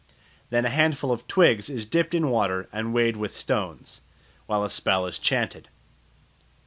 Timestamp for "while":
4.47-4.63